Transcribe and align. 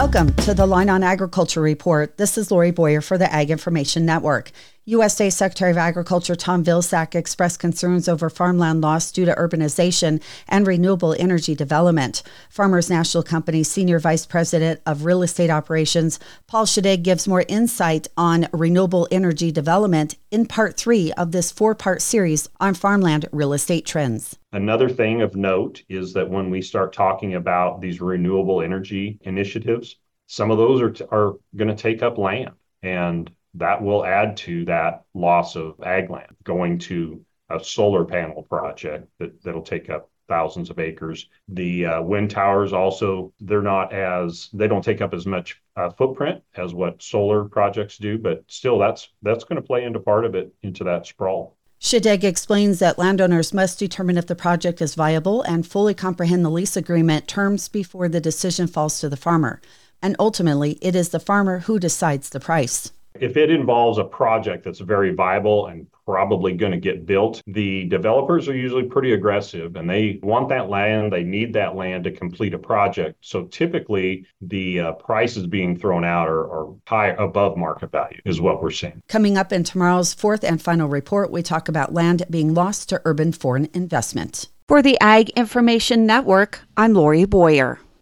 Welcome 0.00 0.32
to 0.36 0.54
the 0.54 0.64
Line 0.64 0.88
on 0.88 1.02
Agriculture 1.02 1.60
Report. 1.60 2.16
This 2.16 2.38
is 2.38 2.50
Lori 2.50 2.70
Boyer 2.70 3.02
for 3.02 3.18
the 3.18 3.30
Ag 3.30 3.50
Information 3.50 4.06
Network. 4.06 4.50
USDA 4.90 5.32
Secretary 5.32 5.70
of 5.70 5.76
Agriculture 5.76 6.34
Tom 6.34 6.64
Vilsack 6.64 7.14
expressed 7.14 7.60
concerns 7.60 8.08
over 8.08 8.28
farmland 8.28 8.80
loss 8.80 9.12
due 9.12 9.24
to 9.24 9.32
urbanization 9.36 10.20
and 10.48 10.66
renewable 10.66 11.14
energy 11.16 11.54
development. 11.54 12.24
Farmers 12.48 12.90
National 12.90 13.22
Company 13.22 13.62
Senior 13.62 14.00
Vice 14.00 14.26
President 14.26 14.80
of 14.86 15.04
Real 15.04 15.22
Estate 15.22 15.48
Operations 15.48 16.18
Paul 16.48 16.64
Schadegg 16.66 17.04
gives 17.04 17.28
more 17.28 17.44
insight 17.46 18.08
on 18.16 18.48
renewable 18.52 19.06
energy 19.12 19.52
development 19.52 20.16
in 20.32 20.44
part 20.44 20.76
three 20.76 21.12
of 21.12 21.30
this 21.30 21.52
four 21.52 21.76
part 21.76 22.02
series 22.02 22.48
on 22.58 22.74
farmland 22.74 23.28
real 23.30 23.52
estate 23.52 23.86
trends. 23.86 24.36
Another 24.50 24.88
thing 24.88 25.22
of 25.22 25.36
note 25.36 25.84
is 25.88 26.12
that 26.14 26.28
when 26.28 26.50
we 26.50 26.60
start 26.60 26.92
talking 26.92 27.36
about 27.36 27.80
these 27.80 28.00
renewable 28.00 28.60
energy 28.60 29.20
initiatives, 29.22 29.98
some 30.26 30.50
of 30.50 30.58
those 30.58 30.82
are, 30.82 30.92
are 31.12 31.34
going 31.54 31.68
to 31.68 31.80
take 31.80 32.02
up 32.02 32.18
land. 32.18 32.50
And 32.82 33.30
that 33.54 33.82
will 33.82 34.04
add 34.04 34.36
to 34.36 34.64
that 34.66 35.04
loss 35.14 35.56
of 35.56 35.74
ag 35.84 36.10
land 36.10 36.34
going 36.44 36.78
to 36.78 37.24
a 37.50 37.62
solar 37.62 38.04
panel 38.04 38.42
project 38.44 39.08
that, 39.18 39.42
that'll 39.42 39.62
take 39.62 39.90
up 39.90 40.08
thousands 40.28 40.70
of 40.70 40.78
acres. 40.78 41.28
The 41.48 41.86
uh, 41.86 42.02
wind 42.02 42.30
towers 42.30 42.72
also, 42.72 43.32
they're 43.40 43.62
not 43.62 43.92
as, 43.92 44.48
they 44.52 44.68
don't 44.68 44.84
take 44.84 45.00
up 45.00 45.12
as 45.12 45.26
much 45.26 45.60
uh, 45.76 45.90
footprint 45.90 46.42
as 46.56 46.72
what 46.72 47.02
solar 47.02 47.44
projects 47.44 47.98
do, 47.98 48.16
but 48.16 48.44
still 48.46 48.78
that's, 48.78 49.08
that's 49.22 49.42
going 49.42 49.60
to 49.60 49.66
play 49.66 49.84
into 49.84 49.98
part 49.98 50.24
of 50.24 50.36
it 50.36 50.54
into 50.62 50.84
that 50.84 51.06
sprawl. 51.06 51.56
Schadegg 51.80 52.22
explains 52.22 52.78
that 52.78 52.98
landowners 52.98 53.54
must 53.54 53.78
determine 53.78 54.18
if 54.18 54.26
the 54.26 54.36
project 54.36 54.80
is 54.80 54.94
viable 54.94 55.42
and 55.42 55.66
fully 55.66 55.94
comprehend 55.94 56.44
the 56.44 56.50
lease 56.50 56.76
agreement 56.76 57.26
terms 57.26 57.68
before 57.68 58.08
the 58.08 58.20
decision 58.20 58.66
falls 58.66 59.00
to 59.00 59.08
the 59.08 59.16
farmer. 59.16 59.60
And 60.02 60.14
ultimately, 60.18 60.72
it 60.82 60.94
is 60.94 61.08
the 61.08 61.18
farmer 61.18 61.60
who 61.60 61.78
decides 61.78 62.30
the 62.30 62.40
price. 62.40 62.92
If 63.18 63.36
it 63.36 63.50
involves 63.50 63.98
a 63.98 64.04
project 64.04 64.64
that's 64.64 64.80
very 64.80 65.12
viable 65.12 65.66
and 65.66 65.86
probably 66.06 66.52
going 66.52 66.72
to 66.72 66.78
get 66.78 67.06
built, 67.06 67.42
the 67.46 67.84
developers 67.86 68.48
are 68.48 68.56
usually 68.56 68.84
pretty 68.84 69.12
aggressive 69.12 69.76
and 69.76 69.88
they 69.88 70.18
want 70.22 70.48
that 70.48 70.68
land. 70.68 71.12
They 71.12 71.22
need 71.22 71.52
that 71.54 71.76
land 71.76 72.04
to 72.04 72.12
complete 72.12 72.54
a 72.54 72.58
project. 72.58 73.16
So 73.20 73.44
typically, 73.46 74.26
the 74.40 74.80
uh, 74.80 74.92
prices 74.92 75.46
being 75.46 75.76
thrown 75.76 76.04
out 76.04 76.28
are, 76.28 76.50
are 76.50 76.74
high 76.86 77.08
above 77.08 77.56
market 77.56 77.92
value, 77.92 78.20
is 78.24 78.40
what 78.40 78.62
we're 78.62 78.70
seeing. 78.70 79.02
Coming 79.08 79.36
up 79.36 79.52
in 79.52 79.64
tomorrow's 79.64 80.14
fourth 80.14 80.44
and 80.44 80.60
final 80.60 80.88
report, 80.88 81.30
we 81.30 81.42
talk 81.42 81.68
about 81.68 81.94
land 81.94 82.24
being 82.30 82.54
lost 82.54 82.88
to 82.88 83.02
urban 83.04 83.32
foreign 83.32 83.68
investment. 83.74 84.48
For 84.68 84.82
the 84.82 84.98
Ag 85.00 85.30
Information 85.30 86.06
Network, 86.06 86.60
I'm 86.76 86.94
Lori 86.94 87.24
Boyer. 87.24 87.80